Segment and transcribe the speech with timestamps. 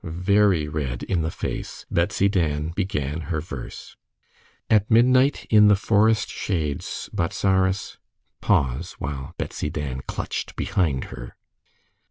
[0.03, 3.95] Very red in the face, Betsy Dan began her verse.
[4.67, 7.99] "At midnight in the forest shades, Bozzaris"
[8.41, 11.35] Pause, while Betsy Dan clutched behind her.